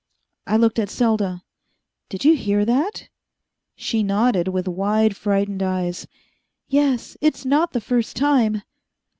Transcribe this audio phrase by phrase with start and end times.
[0.47, 1.43] I looked at Selda.
[2.09, 3.07] "Did you hear that?"
[3.75, 6.07] She nodded, with wide, frightened eyes.
[6.67, 7.17] "Yes.
[7.21, 8.63] It's not the first time."